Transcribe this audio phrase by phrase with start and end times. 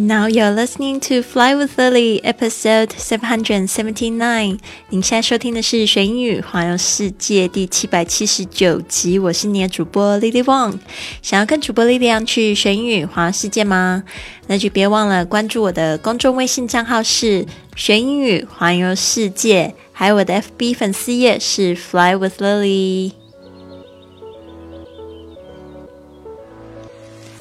[0.00, 4.60] Now you're listening to Fly with Lily, episode seven hundred seventy nine.
[4.90, 9.18] 您现在收听的是《学英语环游世界》第七百七十九集。
[9.18, 10.78] 我是你的主播 Lily Wong。
[11.20, 14.04] 想要跟主播 Lily 去学英语环游世界吗？
[14.46, 17.44] 那就别忘了关注我的公众微信账号是
[17.74, 23.17] “学英语环游世界”，还有我的 FB 粉丝页是 Fly with Lily。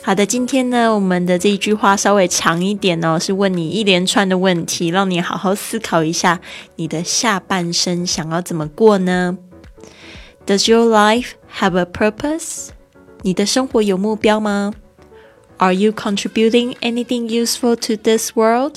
[0.06, 6.40] 好的，今天呢，我们的这一句话稍微长一点哦，是问你一连串的问题，让你好好思考一下，
[6.74, 9.38] 你的下半生想要怎么过呢？
[10.44, 12.70] Does your life have a purpose？
[13.22, 14.74] 你的生活有目标吗？
[15.58, 18.74] Are you contributing anything useful to this world？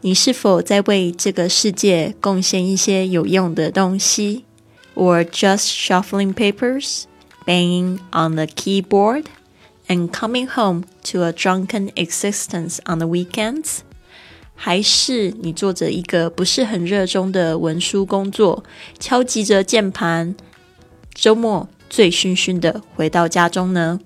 [0.00, 4.46] 你是否在为这个世界贡献一些有用的东西？
[4.94, 7.02] Or just shuffling papers,
[7.44, 8.46] banging on the
[9.87, 13.81] And coming home to a drunken existence on the weekends，
[14.55, 18.63] 还是你做着一个不是很热衷的文书工作，
[18.99, 20.35] 敲击着键盘，
[21.13, 23.99] 周末醉醺醺的回到家中呢？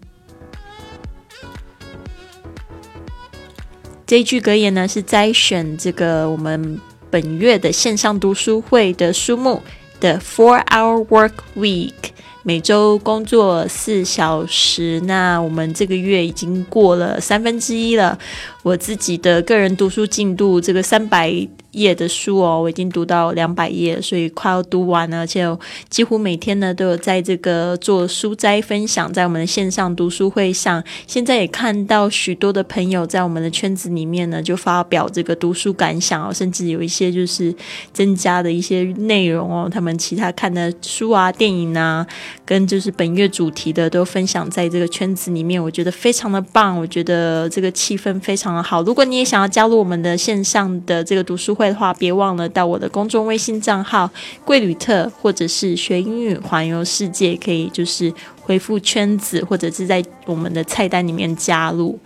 [4.05, 9.61] 这一句格言呢，是摘选这个我们本月的线上读书会的书目
[10.01, 11.93] 的 Four Hour Work Week。
[12.43, 18.17] 每周工作四小时，那我们这个月已经过了三分之一了。
[18.63, 21.47] 我自己的个人读书进度，这个三百。
[21.73, 25.19] 页的书哦，我已经读到两百页，所以快要读完了。
[25.19, 25.45] 而且
[25.87, 30.83] 几乎每天呢都有在这个做书斋分享，在我们的线上读书会上。
[31.05, 37.53] 现在也看到许多的朋友在我们的圈子里面呢，就发表这个读书感想哦，甚至有一些就是
[37.93, 42.05] 增加的一些内容哦，他们其他看的书啊、电影啊，
[42.45, 46.77] 跟就是本月主题的都分享在这个圈子里面，我觉得非常的棒。
[46.77, 48.81] 我觉得这个气氛非常的好。
[48.83, 54.09] 如果你也想要加入我们的线上的这个读书会，的话，别忘了到我的公众微信账号
[54.43, 61.99] “贵旅特”或者是“学英语环游世界”，可以就是回复“圈子”或者是在我们的菜单里面加入。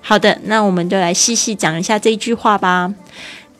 [0.00, 2.92] 好的，那我们就来细细讲一下这一句话吧。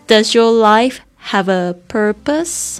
[0.08, 0.96] Does your life
[1.30, 2.78] have a purpose？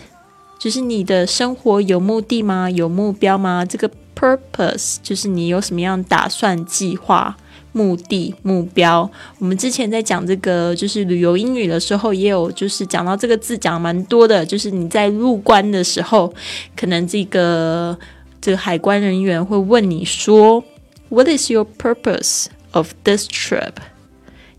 [0.63, 2.71] 就是你的生活有目的吗？
[2.71, 3.65] 有目标吗？
[3.65, 7.37] 这个 purpose 就是你有什么样打算、计划。
[7.73, 16.33] 目的目标，我们之前在讲这个就是旅游英语的时候，也有就是讲到这个字讲蛮多的，就是你在入关的时候，
[16.77, 17.99] 可能这个
[18.41, 20.63] 这个海关人员会问你说
[21.09, 23.73] ，What is your purpose of this trip？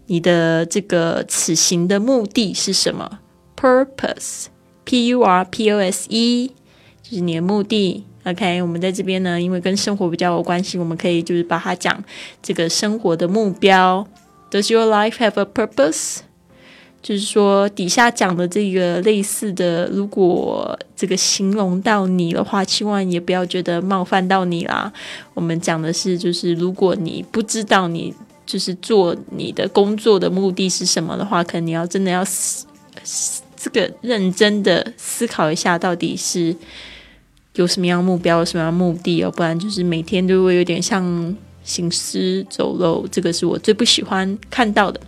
[0.07, 3.19] 你的这个此行的目的是什么
[3.55, 4.45] ？Purpose
[4.83, 6.51] P U R P O S E
[7.01, 8.03] 就是你的目的。
[8.25, 12.01] OK，我们在这边呢，因为跟生活比较有关系，我们可以就是把它讲
[12.41, 14.07] 这个生活的目标。
[14.49, 16.19] Does your life have a purpose？
[17.01, 24.93] 就是说底下讲的这个类似的，如果这个形容到你的话，千万也不要觉得冒犯到你啦。
[25.33, 28.13] 我们讲的是，就是如果你不知道你
[28.45, 32.23] 就是做你的工作的目的是什么的话，可能你要真的要
[33.63, 36.55] 这个认真的思考一下，到底是。
[37.55, 39.29] 有什么样目标，有什么样目的哦？
[39.29, 44.99] 不然就是每天都会有点像行尸走肉，这个是我最不喜欢看到的。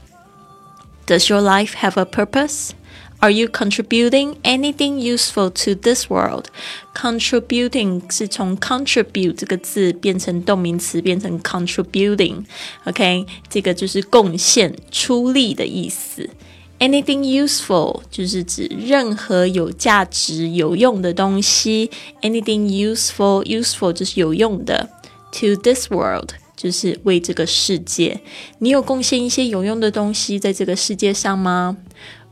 [1.08, 2.70] Does your life have a purpose?
[3.18, 6.46] Are you contributing anything useful to this world?
[6.94, 12.44] Contributing 是从 contribute 这个字变成动名词，变成 contributing。
[12.84, 16.30] OK，这个就是贡献、出力的意思。
[16.78, 21.90] Anything useful 就是指任何有价值、有用的东西。
[22.22, 24.90] Anything useful, useful 就是有用的。
[25.32, 28.20] To this world 就是为这个世界。
[28.60, 31.78] 你有贡献一些有用的东西在这个世界上吗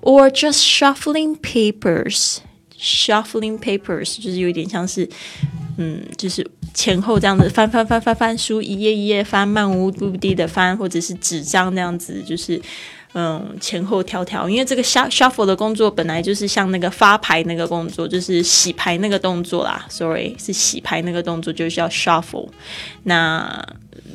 [0.01, 2.37] ？Or just shuffling papers?
[2.77, 5.07] Shuffling papers 就是有点像是，
[5.77, 12.61] 嗯，就是前后这样子翻翻翻翻翻书，一页一页翻，漫无目的的翻，或者是纸张那样子，就是。
[13.13, 19.85] 嗯，前后调调，因为这个 shuffle 的工作本来就是像那个发牌那个工作，就是洗牌那个动作啦。
[19.87, 22.49] Sorry，是洗牌那个动作就是叫 shuffle。
[23.03, 23.63] 那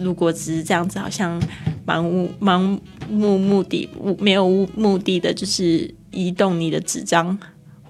[0.01, 1.41] 如果只是这样子，好像
[1.87, 2.79] 盲目盲
[3.09, 7.39] 目目的没有无目的的，就是移动你的纸张。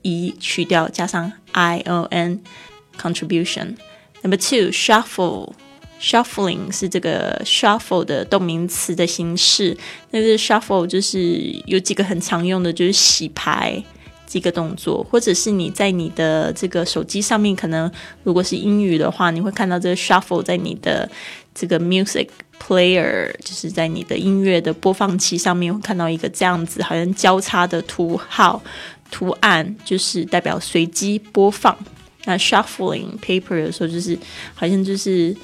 [0.02, 3.76] e 去掉加上 i o n，contribution。
[4.22, 5.52] Number two，shuffle。
[6.00, 9.78] Shuffling 是这个 shuffle 的动名词的形式。
[10.10, 13.80] 那个 shuffle 就是有几个很常用的，就是洗牌
[14.32, 17.90] 几个动作，或者是你在你的这个手机上面，可能
[18.22, 21.06] 如果是英语的话，你会看到这个 shuffle 在你的
[21.54, 28.62] 这个 music player，就是在你的音乐的播放器上面会看到一个这样子，好像交叉的图号
[29.10, 31.76] 图案，就是代表随机播放。
[32.24, 34.18] 那 shuffling paper 的时候，就是
[34.54, 35.36] 好像就是。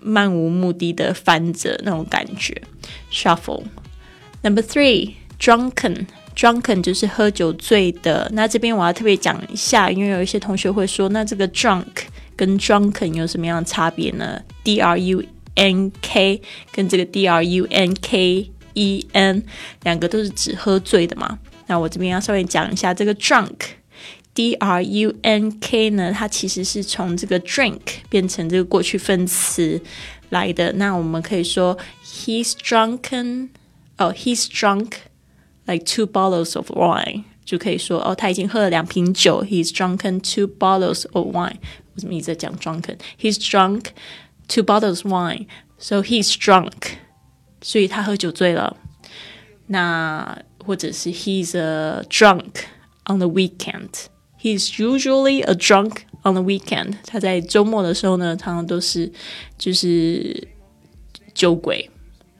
[0.00, 2.54] 漫无目的的翻着那种感觉
[3.12, 3.64] ，shuffle。
[4.42, 6.06] Number three, drunken,
[6.38, 8.30] drunken 就是喝酒醉的。
[8.32, 11.84] 那这边我要特别讲一下，因为有一些同学会说，那这个 drunk
[12.36, 15.24] 跟 drunken 有什么样的差别呢？D R U
[15.56, 16.40] N K
[16.70, 19.42] 跟这个 D R U N K E N
[19.82, 21.40] 两个都是指喝醉的嘛？
[21.66, 23.56] 那我这边要稍微讲一下这个 drunk。
[24.34, 26.12] D R U N K 呢？
[26.16, 29.80] 它其实是从这个 drink 变成这个过去分词
[30.28, 30.72] 来的。
[30.74, 33.48] 那我们可以说 He's drunken，
[33.96, 34.92] 哦，He's drunk
[35.67, 39.43] like two bottles of wine，就可以说哦，他已经喝了两瓶酒。
[39.43, 41.57] He's drunken two bottles of wine。
[41.95, 43.87] 为什么一直在讲 drunken？He's drunk
[44.47, 46.97] two bottles of wine，so he's drunk，
[47.61, 48.77] 所以他喝酒醉了。
[49.67, 52.63] 那或者是 He's a drunk
[53.05, 56.95] on the weekend。He's usually a drunk on the weekend。
[57.05, 59.11] 他在周末的时候呢，常常都是
[59.57, 60.47] 就是
[61.33, 61.89] 酒鬼。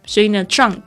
[0.05, 0.81] 所以呢，drunk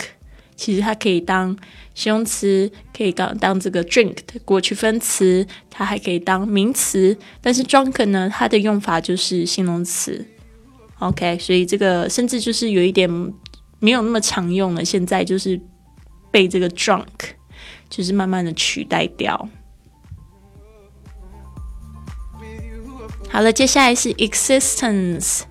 [0.61, 1.57] 其实它可以当
[1.95, 7.17] 形容词，可以当当这个 drink 的过去分词，它还可以当名词。
[7.41, 10.23] 但是 drunk 呢，它的用法就是形容词。
[10.99, 13.09] OK，所以这个甚至就是有一点
[13.79, 14.85] 没有那么常用了。
[14.85, 15.59] 现在就是
[16.29, 17.07] 被这个 drunk
[17.89, 19.49] 就是慢慢的取代掉。
[23.29, 25.41] 好了，接下来是 existence。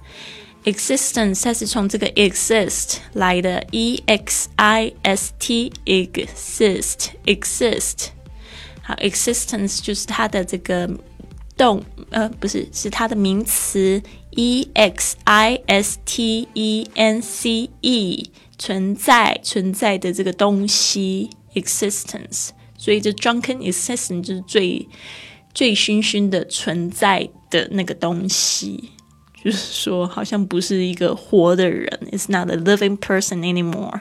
[0.64, 8.08] Existence 它是从这个 exist 来的，e x i s t exist exist。
[8.82, 10.88] 好，existence 就是它的这个
[11.56, 22.50] 动呃不是是它的名词，e x i s t e n c e 存在存在的这个东西 existence。
[22.76, 24.88] 所以这 drunken existence 就是最
[25.54, 27.30] 醉醺醺的存在。
[27.50, 28.90] 的那个东西，
[29.42, 34.00] 就是说，好像不是一个活的人，It's not a living person anymore。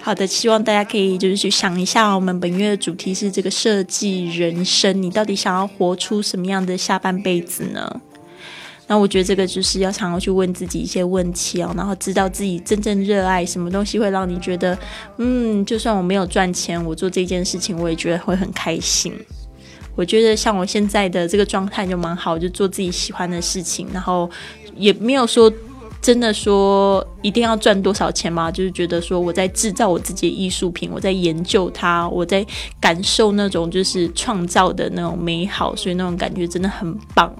[0.00, 8.00] 好的，希望大家可以就是去想一下，我们本月的主题是这个设计人生，你到底想要活出什么样的下半辈子呢？
[8.88, 14.76] 那我觉得这个就是要常常去问自己一些问题哦，然后知道自己真正热爱什么东西，会让你觉得，
[15.18, 19.12] 嗯，就算我没有赚钱，我做这件事情，我也觉得会很开心。
[19.94, 24.30] 我觉得像我现在的这个状态就蛮好，就做自己喜欢的事情，然后
[24.74, 25.52] 也没有说
[26.00, 32.46] 真的说一定要赚多少钱嘛，就是觉得说我在制造我自己的艺术品，我在研究它，我在
[32.80, 37.30] 感受那种就是创造的那种美好，所以那种感觉真的很棒。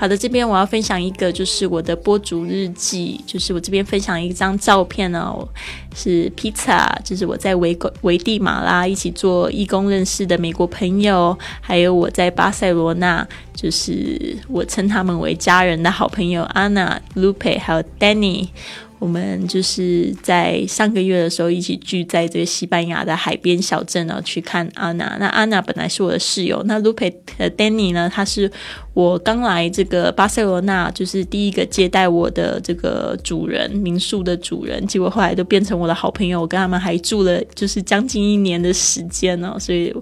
[0.00, 5.46] 好的，这边我要分享一个，就是我的播主日记，就是我这边分享一张照片哦，
[5.92, 18.50] 是披萨，就是我在维维蒂马拉一起做义工认识的美国朋友，还有我在巴塞罗那，就是我称他们为家人的好朋友 Anna、Lupe 还有 Danny。
[18.98, 25.16] 我们就是在上个月的时候一起聚在这个西班牙的海边小镇呢，去看安娜。
[25.20, 28.50] 那安娜本来是我的室友，那 Lupe 和 Danny 呢，他是
[28.94, 34.84] 我刚来这个巴塞罗那，就是第一个接待我的这个主人，民宿的主人。
[34.86, 39.56] 结果后来都变成我的好朋友，我跟他们还住了就是将近一年的时间呢。
[39.60, 39.94] 所以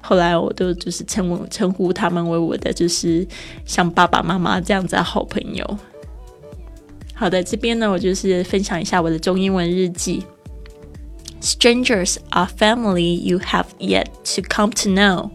[0.00, 3.26] 后来我都就是称称呼他们为我的就是
[3.64, 5.78] 像爸爸妈妈这样子的好朋友。
[7.13, 10.23] 好的，这边呢，我就是分享一下我的中英文日记。
[11.41, 15.31] Strangers are family you have yet to come to know.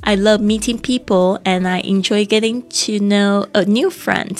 [0.00, 4.36] I love meeting people and I enjoy getting to know a new friend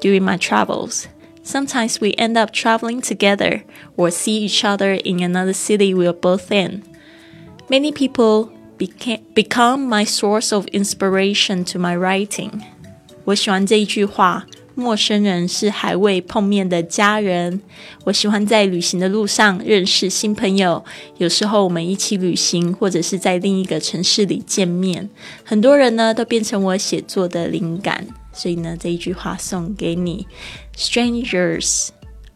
[0.00, 1.06] during my travels.
[1.42, 3.62] Sometimes we end up traveling together
[3.96, 6.82] or see each other in another city we are both in.
[7.70, 8.50] Many people
[9.34, 12.60] become my source of inspiration to my writing.
[13.24, 14.46] 我喜欢这一句话。
[14.75, 17.61] 陌生人是还未碰面的家人。
[18.05, 20.83] 我喜欢在旅行的路上认识新朋友，
[21.17, 25.09] 有时候我们一起旅行，或者是在另一个城市里见面。
[25.43, 30.27] 很多人呢都变成我写作的灵感，所以呢这一句话送给你
[30.75, 31.89] ：Strangers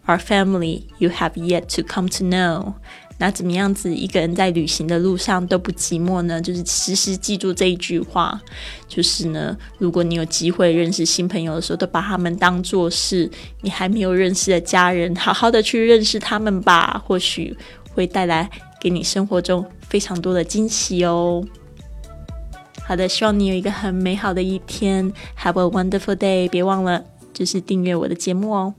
[0.06, 2.74] are family you have yet to come to know。
[3.20, 6.40] 那怎么样子一个人在旅行的路上都不寂寞呢？
[6.40, 8.40] 就是时时记住这一句话，
[8.88, 13.30] 就是呢，如果你有机会认识新朋友的时候，都把他们当做是
[13.62, 17.58] 你还没有认识的家人，好好的去认识他们吧，或许
[17.94, 18.48] 会带来
[18.80, 21.44] 给你生活中非常多的惊喜哦。
[22.86, 26.48] 好的，希望你有一个很美好的一天，Have a wonderful day！
[26.48, 28.76] 别忘了就是订阅我的节目哦。